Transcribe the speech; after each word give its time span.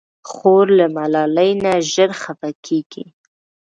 خور 0.31 0.65
له 0.79 0.85
ملالۍ 0.95 1.51
نه 1.63 1.71
ژر 1.91 2.09
خفه 2.21 2.49
کېږي. 2.65 3.05